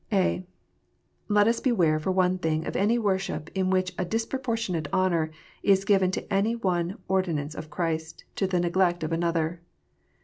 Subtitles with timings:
[0.11, 0.43] (a)
[1.27, 5.29] Let us beware, for one thing, of any worship in which a disproportionate honour
[5.61, 9.61] is given to any one ordinance of Christ, to the neglect of another.